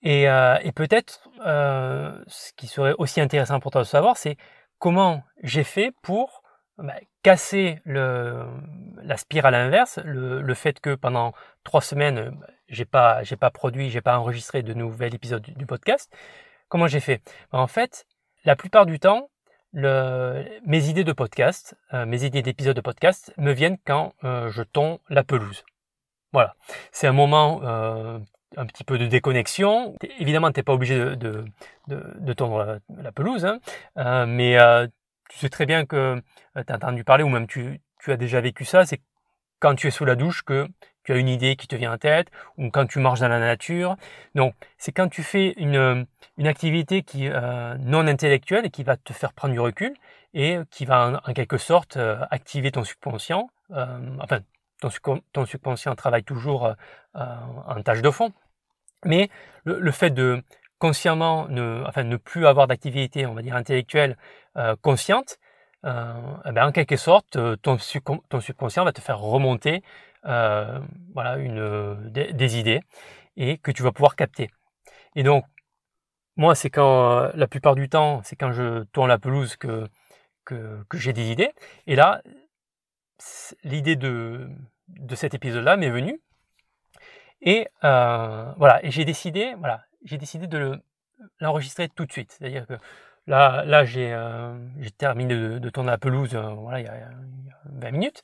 Et, 0.01 0.25
peut-être 0.75 1.30
ce 1.45 2.54
qui 2.57 2.68
serait 2.68 2.94
aussi 2.98 3.21
intéressant 3.21 3.60
pour 3.60 3.71
toi 3.71 3.81
de 3.81 3.88
savoir, 3.88 4.18
c'est 4.18 4.38
comment 4.80 5.24
j'ai 5.44 5.63
fait 5.63 5.94
pour 6.01 6.42
bah, 6.77 6.95
casser 7.21 7.79
la 7.85 9.17
spirale 9.17 9.55
inverse, 9.55 10.00
le, 10.03 10.41
le, 10.41 10.53
fait 10.53 10.79
que 10.79 10.95
pendant 10.95 11.33
trois 11.63 11.81
semaines 11.81 12.36
j'ai 12.67 12.86
pas 12.86 13.24
j'ai 13.24 13.36
pas 13.36 13.51
produit, 13.51 13.89
j'ai 13.89 14.01
pas 14.01 14.17
enregistré 14.17 14.63
de 14.63 14.74
nouvel 14.74 15.13
épisode 15.13 15.41
du, 15.41 15.65
podcast. 15.65 16.13
Comment 16.69 16.88
j'ai 16.88 17.00
fait? 17.00 17.21
En 17.51 17.67
fait, 17.67 18.05
la 18.45 18.55
plupart 18.55 18.86
du 18.86 19.00
temps, 19.00 19.29
mes 19.74 20.89
idées 20.89 21.03
de 21.03 21.13
podcast, 21.13 21.75
euh, 21.93 22.05
mes 22.05 22.24
idées 22.24 22.41
d'épisodes 22.41 22.75
de 22.75 22.81
podcast 22.81 23.33
me 23.38 23.51
viennent 23.51 23.77
quand 23.86 24.13
euh, 24.24 24.50
je 24.51 24.63
tond 24.63 25.00
la 25.09 25.24
pelouse. 25.24 25.63
Voilà. 26.31 26.55
C'est 26.91 27.07
un 27.07 27.13
moment 27.13 27.62
un 27.63 28.65
petit 28.65 28.83
peu 28.83 28.98
de 28.98 29.05
déconnexion. 29.05 29.95
Évidemment, 30.19 30.51
tu 30.51 30.59
n'es 30.59 30.63
pas 30.63 30.74
obligé 30.74 30.98
de, 30.98 31.45
de, 31.88 32.33
tondre 32.33 32.79
la, 32.89 33.12
pelouse, 33.12 33.45
hein. 33.45 34.25
mais 34.25 34.57
tu 35.33 35.39
sais 35.39 35.49
très 35.49 35.65
bien 35.65 35.85
que 35.85 36.21
tu 36.55 36.71
as 36.71 36.75
entendu 36.75 37.03
parler, 37.03 37.23
ou 37.23 37.29
même 37.29 37.47
tu, 37.47 37.81
as 38.07 38.17
déjà 38.17 38.39
vécu 38.39 38.65
ça, 38.65 38.85
c'est 38.85 39.01
quand 39.59 39.73
tu 39.75 39.87
es 39.87 39.91
sous 39.91 40.05
la 40.05 40.15
douche 40.15 40.43
que 40.43 40.67
tu 41.03 41.11
as 41.11 41.17
une 41.17 41.27
idée 41.27 41.55
qui 41.55 41.67
te 41.67 41.75
vient 41.75 41.93
en 41.93 41.97
tête, 41.97 42.27
ou 42.57 42.69
quand 42.69 42.85
tu 42.85 42.99
marches 42.99 43.19
dans 43.19 43.29
la 43.29 43.39
nature. 43.39 43.95
Donc, 44.35 44.53
c'est 44.77 44.91
quand 44.91 45.09
tu 45.09 45.23
fais 45.23 45.53
une, 45.57 46.05
une 46.37 46.47
activité 46.47 47.01
qui 47.01 47.27
euh, 47.27 47.75
non 47.79 48.07
intellectuelle 48.07 48.65
et 48.67 48.69
qui 48.69 48.83
va 48.83 48.95
te 48.95 49.11
faire 49.11 49.33
prendre 49.33 49.53
du 49.53 49.59
recul 49.59 49.93
et 50.35 50.59
qui 50.69 50.85
va 50.85 51.21
en, 51.25 51.33
quelque 51.33 51.57
sorte 51.57 51.97
euh, 51.97 52.23
activer 52.29 52.71
ton 52.71 52.83
subconscient. 52.83 53.49
Euh, 53.71 54.17
enfin, 54.19 54.39
ton, 55.33 55.45
subconscient 55.45 55.95
travaille 55.95 56.23
toujours 56.23 56.67
euh, 56.67 56.75
en 57.15 57.81
tâche 57.81 58.01
de 58.01 58.11
fond. 58.11 58.31
Mais 59.03 59.29
le 59.65 59.91
fait 59.91 60.11
de 60.11 60.43
consciemment 60.83 61.47
ne, 61.47 61.81
enfin, 61.87 62.03
ne 62.03 62.17
plus 62.17 62.45
avoir 62.45 62.67
d'activité, 62.67 63.25
on 63.25 63.33
va 63.33 63.41
intellectuelle 63.55 64.17
consciente, 64.81 65.39
eh 65.85 66.51
ben, 66.51 66.67
en 66.67 66.71
quelque 66.73 66.97
sorte, 66.97 67.37
ton, 67.61 67.77
ton 68.29 68.41
subconscient 68.41 68.83
va 68.83 68.91
te 68.91 69.01
faire 69.01 69.19
remonter 69.19 69.81
euh, 70.25 70.79
voilà, 71.13 71.35
une, 71.35 72.09
des, 72.11 72.57
idées 72.57 72.79
et 73.35 73.57
que 73.57 73.71
tu 73.71 73.83
vas 73.83 73.91
pouvoir 73.91 74.15
capter. 74.15 74.49
Et 75.15 75.23
donc, 75.23 75.43
moi, 76.37 76.55
c'est 76.55 76.69
quand, 76.69 77.11
euh, 77.11 77.31
la 77.35 77.47
plupart 77.47 77.75
du 77.75 77.89
temps, 77.89 78.21
c'est 78.23 78.37
quand 78.37 78.53
je 78.53 78.83
tourne 78.85 79.09
la 79.09 79.19
pelouse 79.19 79.57
que, 79.57 79.89
j'ai 80.93 81.13
des 81.13 81.29
idées. 81.31 81.51
Et 81.87 81.95
là, 81.95 82.21
l'idée 83.63 83.97
de, 83.97 84.49
cet 85.15 85.33
épisode-là 85.33 85.75
m'est 85.75 85.89
venue. 85.89 86.21
Et 87.41 87.67
euh, 87.83 88.53
voilà, 88.57 88.83
et 88.85 88.91
j'ai 88.91 89.03
décidé, 89.03 89.55
voilà, 89.59 89.83
j'ai 90.03 90.17
décidé 90.17 90.48
de 90.48 90.81
l'enregistrer 91.39 91.89
tout 91.89 92.05
de 92.05 92.12
suite. 92.12 92.31
C'est-à-dire 92.31 92.67
que 92.67 92.74
là, 93.27 93.63
là 93.65 93.86
j'ai 93.86 94.15
terminé 94.98 95.36
de, 95.60 95.69
tourner 95.69 95.91
la 95.91 95.98
pelouse 95.98 96.36
voilà, 96.36 96.79
il 96.79 96.86
y, 96.86 96.89
a, 96.89 97.10
20 97.65 97.91
minutes 97.91 98.22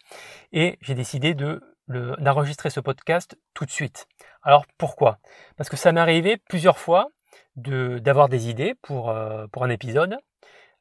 et 0.51 0.77
j'ai 0.81 0.95
décidé 0.95 1.33
de 1.33 1.62
d'enregistrer 1.88 2.69
ce 2.69 2.79
podcast 2.79 3.36
tout 3.55 3.65
de 3.65 3.71
suite. 3.71 4.07
Alors 4.43 4.67
pourquoi? 4.77 5.17
Parce 5.57 5.69
que 5.69 5.77
ça 5.77 5.91
m'est 5.91 6.00
arrivé 6.00 6.38
plusieurs 6.38 6.77
fois 6.77 7.09
d'avoir 7.55 8.29
des 8.29 8.48
idées 8.48 8.75
pour, 8.83 9.12
pour 9.51 9.63
un 9.63 9.69
épisode 9.69 10.19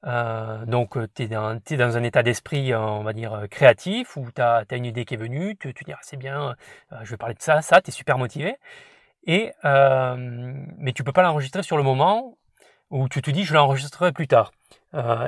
euh, 0.07 0.65
donc, 0.67 0.97
tu 1.15 1.25
es, 1.25 1.27
dans 1.27 1.97
un 1.97 2.03
état 2.03 2.23
d'esprit, 2.23 2.75
on 2.75 3.03
va 3.03 3.13
dire, 3.13 3.47
créatif, 3.51 4.17
où 4.17 4.27
tu 4.35 4.41
as, 4.41 4.65
une 4.73 4.85
idée 4.85 5.05
qui 5.05 5.15
est 5.15 5.19
venue, 5.19 5.57
tu, 5.57 5.75
tu 5.75 5.85
dis, 5.85 5.93
ah, 5.93 5.99
c'est 6.03 6.17
bien, 6.17 6.57
je 7.03 7.11
vais 7.11 7.17
parler 7.17 7.35
de 7.35 7.43
ça, 7.43 7.63
ça, 7.63 7.81
tu 7.81 7.91
es 7.91 7.93
super 7.93 8.19
motivé. 8.19 8.57
Et, 9.27 9.53
mais 9.65 10.93
tu 10.95 11.05
peux 11.05 11.13
pas 11.13 11.23
l'enregistrer 11.23 11.63
sur 11.63 11.77
le 11.77 11.83
moment 11.83 12.39
où 12.91 13.09
tu 13.09 13.21
te 13.21 13.31
dis, 13.31 13.45
je 13.45 13.55
l'enregistrerai 13.55 14.13
plus 14.13 14.29
tard. 14.29 14.53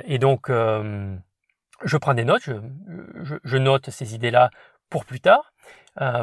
et 0.05 0.19
donc, 0.19 0.49
je 0.49 1.97
prends 1.97 2.15
des 2.15 2.25
notes, 2.25 2.49
je, 3.45 3.57
note 3.59 3.91
ces 3.91 4.15
idées-là 4.15 4.51
pour 4.89 5.05
plus 5.05 5.21
tard, 5.21 5.53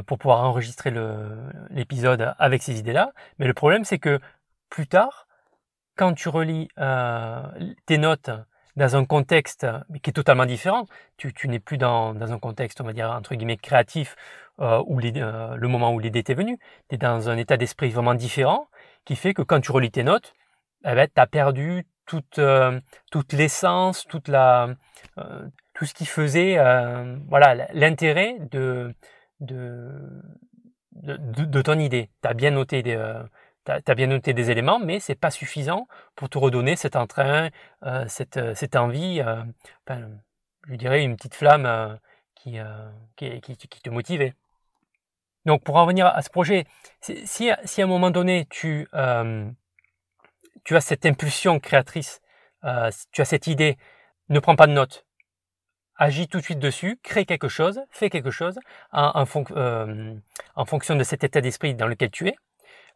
pour 0.08 0.18
pouvoir 0.18 0.44
enregistrer 0.44 0.92
l'épisode 1.70 2.34
avec 2.40 2.64
ces 2.64 2.80
idées-là. 2.80 3.12
Mais 3.38 3.46
le 3.46 3.54
problème, 3.54 3.84
c'est 3.86 4.00
que 4.00 4.20
plus 4.70 4.88
tard, 4.88 5.28
quand 5.98 6.14
tu 6.14 6.30
relis 6.30 6.70
euh, 6.78 7.42
tes 7.86 7.98
notes 7.98 8.30
dans 8.76 8.96
un 8.96 9.06
contexte 9.06 9.66
qui 10.04 10.12
est 10.12 10.14
totalement 10.14 10.46
différent, 10.46 10.86
tu, 11.18 11.34
n'es 11.48 11.60
plus 11.60 11.80
dans, 11.80 12.16
un 12.16 12.40
contexte, 12.40 12.80
on 12.80 12.84
va 12.84 12.94
dire, 12.94 13.10
entre 13.10 13.34
guillemets, 13.34 13.58
créatif, 13.58 14.16
euh, 14.60 14.82
euh, 14.90 15.56
le 15.56 15.68
moment 15.68 15.94
où 15.94 16.00
l'idée 16.00 16.24
t'est 16.24 16.34
venue, 16.34 16.60
tu 16.90 16.96
es 16.96 16.98
dans 16.98 17.30
un 17.30 17.38
état 17.38 17.58
d'esprit 17.58 17.90
vraiment 17.90 18.16
différent, 18.16 18.68
qui 19.06 19.16
fait 19.16 19.34
que 19.34 19.42
quand 19.42 19.62
tu 19.62 19.72
relis 19.72 19.92
tes 19.92 20.04
notes, 20.04 20.34
eh 20.86 20.94
ben, 20.94 21.08
tu 21.08 21.22
as 21.22 21.28
perdu 21.28 21.86
toute, 22.06 22.40
toute 23.12 23.34
l'essence, 23.34 24.06
toute 24.08 24.30
la, 24.30 24.70
tout 25.74 25.86
ce 25.86 25.94
qui 25.94 26.06
faisait 26.06 26.56
voilà, 27.28 27.68
l'intérêt 27.74 28.38
de, 28.52 28.94
de, 29.42 29.92
de, 30.94 31.62
ton 31.62 31.80
idée. 31.80 32.10
Tu 32.22 32.30
as 32.30 32.34
bien 32.34 32.52
noté 32.52 32.82
des 32.82 32.98
tu 33.68 33.92
as, 33.92 33.96
bien 33.96 34.08
noté 34.08 34.34
des 34.34 34.50
éléments, 34.52 34.80
mais 34.80 35.00
c'est 35.00 35.16
pas 35.16 35.32
suffisant 35.32 35.88
pour 36.16 36.30
te 36.30 36.38
redonner 36.38 36.76
cet 36.76 36.96
entrain, 36.96 37.50
euh, 37.84 38.06
cette, 38.08 38.38
euh, 38.38 38.56
cette, 38.56 38.76
envie, 38.76 39.22
euh, 39.22 39.44
je 40.68 40.76
dirais 40.76 41.04
une 41.04 41.16
petite 41.18 41.36
flamme 41.36 42.00
qui, 42.36 42.58
qui, 43.16 43.42
qui, 43.42 43.82
te 43.82 43.90
motivait. 43.90 44.34
Donc 45.48 45.64
pour 45.64 45.78
en 45.78 45.84
revenir 45.84 46.06
à 46.06 46.22
ce 46.22 46.30
projet, 46.30 46.66
si, 47.02 47.52
si 47.66 47.82
à 47.82 47.86
un 47.86 47.88
moment 47.88 48.12
donné 48.12 48.46
tu, 48.50 48.88
tu 50.64 50.76
as 50.76 50.82
cette 50.82 51.06
impulsion 51.08 51.60
créatrice, 51.60 52.22
tu 53.12 53.22
as 53.22 53.26
cette 53.26 53.48
idée, 53.48 53.78
ne 54.30 54.40
prends 54.40 54.56
pas 54.56 54.68
de 54.68 54.74
notes, 54.74 55.06
agis 55.96 56.28
tout 56.28 56.38
de 56.38 56.44
suite 56.44 56.60
dessus, 56.60 57.00
crée 57.02 57.26
quelque 57.26 57.48
chose, 57.48 57.82
fais 57.90 58.10
quelque 58.10 58.30
chose 58.30 58.60
en, 58.92 59.24
en, 59.24 60.20
en 60.56 60.66
fonction 60.66 60.96
de 60.96 61.04
cet 61.04 61.24
état 61.24 61.42
d'esprit 61.42 61.74
dans 61.74 61.88
lequel 61.88 62.12
tu 62.12 62.28
es. 62.28 62.36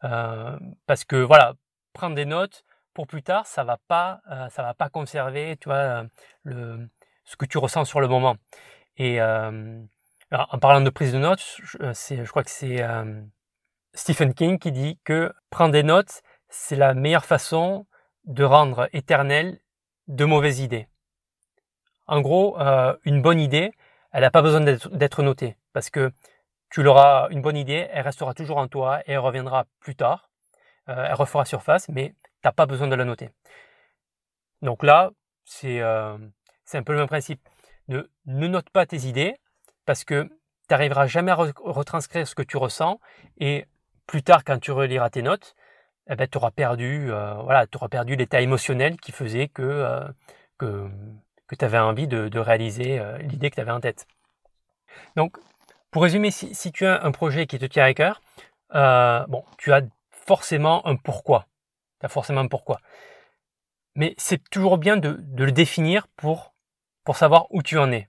Euh, 0.03 0.57
parce 0.87 1.03
que 1.05 1.15
voilà, 1.15 1.53
prendre 1.93 2.15
des 2.15 2.25
notes 2.25 2.63
pour 2.93 3.07
plus 3.07 3.23
tard, 3.23 3.45
ça 3.45 3.63
va 3.63 3.77
pas, 3.87 4.21
euh, 4.29 4.49
ça 4.49 4.63
va 4.63 4.73
pas 4.73 4.89
conserver, 4.89 5.57
tu 5.57 5.69
vois, 5.69 6.05
le, 6.43 6.89
ce 7.23 7.35
que 7.35 7.45
tu 7.45 7.57
ressens 7.57 7.85
sur 7.85 8.01
le 8.01 8.07
moment. 8.07 8.35
Et 8.97 9.19
euh, 10.33 10.37
en 10.49 10.59
parlant 10.59 10.81
de 10.81 10.89
prise 10.89 11.13
de 11.13 11.17
notes, 11.17 11.43
je, 11.63 11.77
je 11.93 12.29
crois 12.29 12.43
que 12.43 12.51
c'est 12.51 12.83
Stephen 13.93 14.33
King 14.33 14.59
qui 14.59 14.71
dit 14.71 14.99
que 15.03 15.33
prendre 15.49 15.71
des 15.71 15.83
notes, 15.83 16.21
c'est 16.49 16.75
la 16.75 16.93
meilleure 16.93 17.25
façon 17.25 17.85
de 18.25 18.43
rendre 18.43 18.89
éternel 18.93 19.59
de 20.07 20.25
mauvaises 20.25 20.59
idées. 20.59 20.87
En 22.07 22.21
gros, 22.21 22.57
une 23.03 23.21
bonne 23.21 23.39
idée, 23.39 23.71
elle 24.11 24.21
n'a 24.21 24.31
pas 24.31 24.41
besoin 24.41 24.61
d'être 24.61 25.23
notée 25.23 25.57
parce 25.73 25.89
que 25.89 26.11
tu 26.71 26.83
l'auras 26.83 27.27
une 27.29 27.41
bonne 27.41 27.57
idée, 27.57 27.87
elle 27.91 28.03
restera 28.03 28.33
toujours 28.33 28.57
en 28.57 28.67
toi 28.67 29.01
et 29.01 29.11
elle 29.11 29.19
reviendra 29.19 29.65
plus 29.79 29.95
tard. 29.95 30.29
Euh, 30.89 31.05
elle 31.07 31.13
refera 31.13 31.45
surface, 31.45 31.89
mais 31.89 32.15
tu 32.19 32.29
n'as 32.45 32.53
pas 32.53 32.65
besoin 32.65 32.87
de 32.87 32.95
la 32.95 33.05
noter. 33.05 33.29
Donc 34.61 34.83
là, 34.83 35.11
euh, 35.65 36.17
c'est 36.63 36.77
un 36.77 36.83
peu 36.83 36.93
le 36.93 36.99
même 36.99 37.07
principe. 37.07 37.41
Ne 37.87 38.07
note 38.25 38.69
pas 38.69 38.85
tes 38.85 39.05
idées 39.05 39.35
parce 39.85 40.03
que 40.03 40.23
tu 40.23 40.29
n'arriveras 40.71 41.07
jamais 41.07 41.31
à 41.31 41.35
retranscrire 41.35 42.27
ce 42.27 42.35
que 42.35 42.43
tu 42.43 42.57
ressens 42.57 42.99
et 43.37 43.65
plus 44.07 44.23
tard, 44.23 44.43
quand 44.43 44.59
tu 44.59 44.71
reliras 44.71 45.09
tes 45.09 45.21
notes, 45.21 45.55
eh 46.09 46.15
ben, 46.15 46.27
tu 46.27 46.37
auras 46.37 46.51
perdu, 46.51 47.11
euh, 47.11 47.35
voilà, 47.43 47.65
auras 47.75 47.87
perdu 47.87 48.15
l'état 48.15 48.41
émotionnel 48.41 48.99
qui 48.99 49.11
faisait 49.11 49.47
que, 49.47 50.05
que, 50.57 50.89
que 51.47 51.55
tu 51.55 51.65
avais 51.65 51.77
envie 51.79 52.07
de, 52.07 52.39
réaliser 52.39 53.01
l'idée 53.21 53.49
que 53.49 53.55
tu 53.55 53.61
avais 53.61 53.71
en 53.71 53.79
tête. 53.79 54.07
Donc, 55.15 55.37
pour 55.91 56.03
résumer, 56.03 56.31
si, 56.31 56.71
tu 56.71 56.85
as 56.85 57.03
un 57.03 57.11
projet 57.11 57.47
qui 57.47 57.59
te 57.59 57.65
tient 57.65 57.83
à 57.83 57.93
cœur, 57.93 58.21
euh, 58.73 59.25
tu 59.57 59.73
as 59.73 59.81
forcément 60.09 60.85
un 60.87 60.95
pourquoi. 60.95 61.47
Tu 61.99 62.07
forcément 62.07 62.41
un 62.41 62.47
pourquoi. 62.47 62.79
Mais 63.95 64.15
c'est 64.17 64.49
toujours 64.49 64.77
bien 64.77 64.95
de, 64.95 65.21
le 65.37 65.51
définir 65.51 66.07
pour, 66.15 66.53
pour 67.03 67.17
savoir 67.17 67.47
où 67.49 67.61
tu 67.61 67.77
en 67.77 67.91
es. 67.91 68.07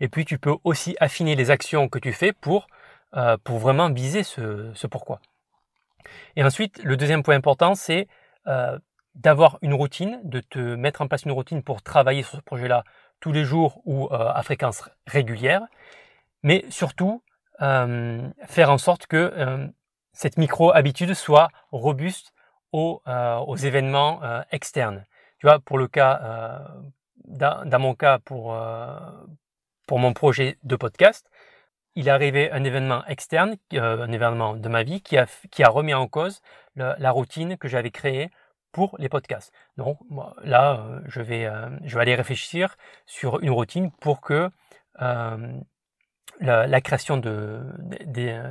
Et 0.00 0.08
puis 0.08 0.24
tu 0.24 0.38
peux 0.38 0.54
aussi 0.64 0.96
affiner 1.00 1.34
les 1.34 1.50
actions 1.50 1.88
que 1.88 1.98
tu 1.98 2.12
fais 2.12 2.32
pour, 2.32 2.66
euh, 3.16 3.36
vraiment 3.46 3.90
viser 3.90 4.22
ce, 4.22 4.86
pourquoi. 4.86 5.20
Et 6.36 6.44
ensuite, 6.44 6.82
le 6.82 6.96
deuxième 6.96 7.22
point 7.22 7.34
important, 7.36 7.74
c'est 7.74 8.06
euh, 8.46 8.78
d'avoir 9.14 9.58
une 9.62 9.74
routine, 9.74 10.20
de 10.24 10.40
te 10.40 10.58
mettre 10.58 11.02
en 11.02 11.08
place 11.08 11.24
une 11.24 11.32
routine 11.32 11.62
pour 11.62 11.82
travailler 11.82 12.22
sur 12.22 12.36
ce 12.38 12.42
projet-là 12.42 12.84
tous 13.20 13.32
les 13.32 13.44
jours 13.44 13.82
ou 13.84 14.08
à 14.12 14.40
fréquence 14.44 14.88
régulière 15.06 15.62
mais 16.42 16.64
surtout 16.70 17.22
euh, 17.62 18.28
faire 18.46 18.70
en 18.70 18.78
sorte 18.78 19.06
que 19.06 19.16
euh, 19.16 19.66
cette 20.12 20.38
micro-habitude 20.38 21.14
soit 21.14 21.48
robuste 21.72 22.32
aux, 22.72 23.02
euh, 23.06 23.56
événements 23.56 24.20
externes. 24.50 25.04
Tu 25.38 25.46
vois, 25.46 25.58
pour 25.58 25.78
le 25.78 25.86
cas, 25.86 26.66
dans, 27.24 27.78
mon 27.78 27.94
cas, 27.94 28.18
pour, 28.18 28.56
pour 29.88 29.98
mon 29.98 30.12
projet 30.12 30.58
de 30.62 30.76
podcast, 30.76 31.28
il 31.96 32.06
est 32.06 32.10
arrivé 32.12 32.52
un 32.52 32.62
événement 32.62 33.04
externe, 33.06 33.56
un 33.72 34.12
événement 34.12 34.54
de 34.54 34.68
ma 34.68 34.84
vie, 34.84 35.00
qui 35.00 35.16
a, 35.16 35.68
remis 35.68 35.94
en 35.94 36.06
cause 36.06 36.42
la 36.76 37.10
routine 37.10 37.56
que 37.56 37.66
j'avais 37.66 37.90
créée 37.90 38.30
pour 38.70 38.94
les 39.00 39.08
podcasts. 39.08 39.52
Donc 39.78 39.98
là, 40.44 40.86
je 41.06 41.20
vais, 41.22 41.50
je 41.84 41.94
vais 41.96 42.02
aller 42.02 42.14
réfléchir 42.14 42.76
sur 43.06 43.40
une 43.40 43.50
routine 43.50 43.90
pour 43.90 44.20
que 44.20 44.50
la, 46.40 46.80
création 46.82 47.16
de, 47.16 47.62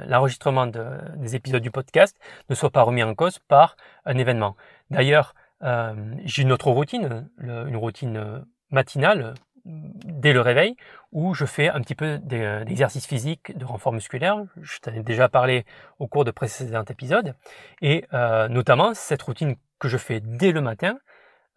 l'enregistrement 0.08 0.68
des 0.68 1.36
épisodes 1.36 1.62
du 1.62 1.72
podcast 1.72 2.18
ne 2.50 2.56
soit 2.56 2.72
pas 2.72 2.82
remis 2.82 3.04
en 3.04 3.14
cause 3.14 3.40
par 3.40 3.78
un 4.06 4.18
événement. 4.18 4.58
D'ailleurs, 4.90 5.36
euh, 5.64 5.94
j'ai 6.26 6.42
une 6.42 6.52
autre 6.52 6.70
routine, 6.70 7.30
une 7.40 7.78
routine 7.78 8.46
matinale 8.72 9.36
dès 9.68 10.34
le 10.34 10.42
réveil 10.42 10.76
où 11.12 11.34
je 11.34 11.46
fais 11.46 11.70
un 11.70 11.82
petit 11.82 11.96
peu 11.96 12.20
d'exercice 12.20 13.06
physique 13.06 13.58
de 13.58 13.66
renfort 13.66 13.94
musculaire. 13.94 14.44
Je 14.62 14.80
t'en 14.80 14.94
ai 14.94 15.04
déjà 15.04 15.30
parlé 15.30 15.66
au 16.00 16.08
cours 16.08 16.26
de 16.26 16.32
précédents 16.32 16.84
épisodes. 16.84 17.34
Et 17.82 18.06
euh, 18.14 18.48
notamment, 18.50 18.94
cette 18.94 19.22
routine 19.22 19.56
que 19.80 19.88
je 19.88 19.98
fais 19.98 20.20
dès 20.20 20.52
le 20.52 20.62
matin, 20.62 20.98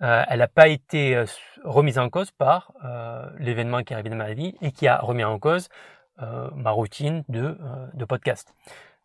euh, 0.02 0.24
elle 0.28 0.38
n'a 0.38 0.48
pas 0.48 0.68
été 0.68 1.24
remise 1.64 1.98
en 1.98 2.08
cause 2.08 2.30
par 2.30 2.72
l'événement 3.38 3.82
qui 3.82 3.92
est 3.92 3.96
arrivé 3.96 4.10
dans 4.10 4.16
ma 4.16 4.32
vie 4.32 4.54
et 4.62 4.72
qui 4.72 4.88
a 4.88 4.98
remis 4.98 5.24
en 5.24 5.38
cause 5.38 5.68
euh, 6.22 6.50
ma 6.54 6.70
routine 6.70 7.24
de, 7.30 7.40
euh, 7.40 7.86
de 7.94 8.04
podcast. 8.04 8.54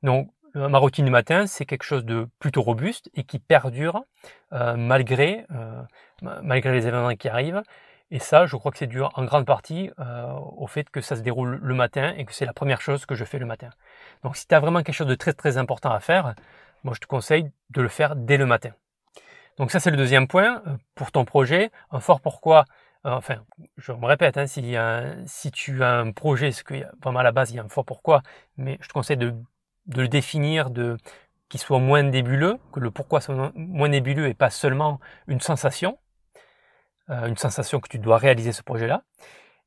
Donc 0.04 0.30
ma 0.54 0.78
routine 0.78 1.06
du 1.06 1.12
matin, 1.12 1.48
c'est 1.48 1.66
quelque 1.66 1.84
chose 1.84 2.04
de 2.04 2.28
plutôt 2.40 2.62
robuste 2.62 3.10
et 3.14 3.24
qui 3.24 3.40
perdure 3.40 4.04
euh, 4.54 4.76
malgré, 4.78 5.46
malgré 6.22 6.72
les 6.72 6.88
événements 6.88 7.16
qui 7.16 7.28
arrivent. 7.28 7.62
Et 8.12 8.20
ça, 8.20 8.46
je 8.46 8.56
crois 8.56 8.72
que 8.72 8.78
c'est 8.78 8.88
dû 8.88 9.02
en 9.02 9.26
grande 9.26 9.46
partie 9.46 9.90
au 9.98 10.68
fait 10.68 10.90
que 10.90 11.02
ça 11.02 11.16
se 11.16 11.22
déroule 11.22 11.60
le 11.62 11.74
matin 11.74 12.14
et 12.16 12.26
que 12.26 12.34
c'est 12.34 12.46
la 12.46 12.54
première 12.54 12.82
chose 12.82 13.06
que 13.06 13.16
je 13.16 13.26
fais 13.26 13.40
le 13.40 13.46
matin. 13.46 13.70
Donc 14.24 14.38
si 14.38 14.48
tu 14.48 14.54
as 14.54 14.60
vraiment 14.60 14.84
quelque 14.84 14.96
chose 14.96 15.08
de 15.08 15.16
très 15.16 15.34
très 15.34 15.58
important 15.58 15.92
à 15.92 16.00
faire, 16.00 16.36
moi 16.84 16.94
je 16.94 17.00
te 17.00 17.08
conseille 17.08 17.52
de 17.72 17.82
le 17.82 17.88
faire 17.88 18.16
dès 18.16 18.38
le 18.38 18.46
matin. 18.46 18.72
Donc 19.58 19.72
ça 19.72 19.80
c'est 19.80 19.90
le 19.90 19.98
deuxième 19.98 20.28
point 20.28 20.62
pour 20.94 21.12
ton 21.12 21.26
projet. 21.26 21.72
Un 21.90 22.00
fort 22.00 22.22
pourquoi 22.22 22.66
enfin, 23.06 23.38
je 23.78 23.92
me 23.92 24.06
répète, 24.06 24.38
hein, 24.38 24.48
si, 24.48 25.52
tu 25.52 25.84
as 25.84 25.92
un 26.00 26.12
projet, 26.12 26.52
ce 26.52 26.64
que 26.64 26.74
vraiment 27.02 27.20
à 27.20 27.24
la 27.24 27.32
base 27.32 27.52
il 27.52 27.58
y 27.58 27.60
a 27.60 27.64
un 27.64 27.70
fort 27.70 27.86
pourquoi, 27.86 28.22
mais 28.58 28.78
je 28.82 28.88
te 28.88 28.94
conseille 28.94 29.18
de, 29.18 29.34
le 29.96 30.08
définir, 30.08 30.70
de 30.70 30.98
qu'il 31.48 31.60
soit 31.60 31.80
moins 31.80 32.02
nébuleux, 32.02 32.58
que 32.72 32.80
le 32.80 32.90
pourquoi 32.90 33.22
soit 33.22 33.52
moins 33.56 33.90
nébuleux 33.90 34.28
et 34.28 34.34
pas 34.34 34.50
seulement 34.50 35.00
une 35.28 35.40
sensation, 35.40 35.92
euh, 35.92 36.05
une 37.10 37.38
sensation 37.38 37.80
que 37.80 37.88
tu 37.88 38.00
dois 38.00 38.18
réaliser 38.18 38.52
ce 38.52 38.64
projet-là. 38.64 39.04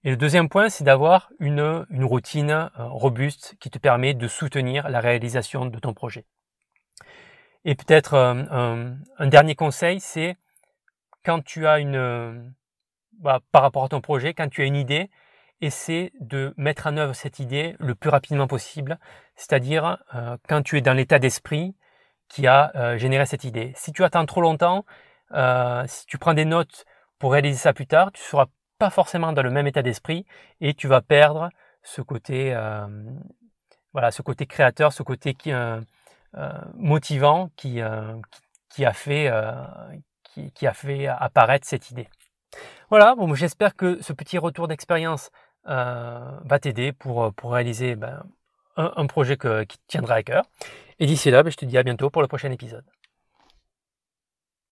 Et 0.04 0.10
le 0.10 0.16
deuxième 0.16 0.48
point, 0.48 0.68
c'est 0.68 0.84
d'avoir 0.84 1.30
une, 1.40 1.86
routine 2.02 2.50
euh, 2.50 2.68
robuste 2.76 3.56
qui 3.58 3.68
te 3.70 3.78
permet 3.78 4.14
de 4.14 4.28
soutenir 4.28 4.88
la 4.88 5.00
réalisation 5.00 5.66
de 5.66 5.78
ton 5.78 5.92
projet. 5.92 6.24
Et 7.64 7.74
peut-être 7.74 8.14
euh, 8.14 8.92
un, 9.18 9.26
dernier 9.26 9.56
conseil, 9.56 9.98
c'est 9.98 10.36
quand 11.24 11.44
tu 11.44 11.66
as 11.66 11.80
une, 11.80 12.54
bah, 13.18 13.40
par 13.50 13.62
rapport 13.62 13.84
à 13.84 13.88
ton 13.88 14.00
projet, 14.00 14.34
quand 14.34 14.48
tu 14.48 14.62
as 14.62 14.66
une 14.66 14.76
idée, 14.76 15.10
essaie 15.60 16.12
de 16.20 16.54
mettre 16.56 16.86
en 16.86 16.96
œuvre 16.96 17.14
cette 17.14 17.40
idée 17.40 17.74
le 17.80 17.96
plus 17.96 18.10
rapidement 18.10 18.46
possible, 18.46 18.98
c'est-à-dire 19.34 19.98
euh, 20.14 20.36
quand 20.48 20.62
tu 20.62 20.78
es 20.78 20.80
dans 20.80 20.92
l'état 20.92 21.18
d'esprit 21.18 21.74
qui 22.28 22.46
a 22.46 22.70
euh, 22.76 22.98
généré 22.98 23.26
cette 23.26 23.44
idée. 23.44 23.72
Si 23.74 23.92
tu 23.92 24.04
attends 24.04 24.26
trop 24.26 24.40
longtemps, 24.40 24.84
euh, 25.32 25.82
si 25.86 26.06
tu 26.06 26.18
prends 26.18 26.34
des 26.34 26.44
notes 26.44 26.84
pour 27.18 27.32
réaliser 27.32 27.58
ça 27.58 27.72
plus 27.72 27.86
tard, 27.86 28.12
tu 28.12 28.22
seras 28.22 28.46
pas 28.78 28.90
forcément 28.90 29.32
dans 29.32 29.42
le 29.42 29.50
même 29.50 29.66
état 29.66 29.82
d'esprit 29.82 30.24
et 30.60 30.74
tu 30.74 30.86
vas 30.88 31.00
perdre 31.00 31.50
ce 31.82 32.00
côté, 32.00 32.56
côté 34.24 34.46
créateur, 34.46 34.92
ce 34.92 35.02
côté 35.02 35.36
motivant 36.74 37.50
qui, 37.56 37.80
a 37.80 38.92
fait, 38.92 39.28
apparaître 41.08 41.66
cette 41.66 41.90
idée. 41.90 42.08
Voilà, 42.90 43.14
bon, 43.14 43.34
j'espère 43.34 43.76
que 43.76 44.00
ce 44.02 44.12
petit 44.12 44.38
retour 44.38 44.68
d'expérience 44.68 45.30
euh, 45.68 46.38
va 46.44 46.58
t'aider 46.58 46.92
pour, 46.92 47.24
euh, 47.24 47.30
réaliser 47.44 47.96
ben, 47.96 48.22
un, 48.76 49.06
projet 49.06 49.36
qui 49.36 49.78
tiendra 49.86 50.14
à 50.14 50.22
cœur. 50.22 50.44
Et 50.98 51.06
d'ici 51.06 51.30
là, 51.30 51.42
ben, 51.42 51.50
je 51.50 51.56
te 51.56 51.64
dis 51.64 51.76
à 51.76 51.82
bientôt 51.82 52.08
pour 52.08 52.22
le 52.22 52.28
prochain 52.28 52.50
épisode. 52.50 52.84